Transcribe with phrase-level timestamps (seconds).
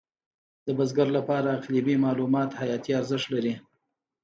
[0.65, 3.53] د بزګر لپاره اقلیمي معلومات حیاتي ارزښت لري.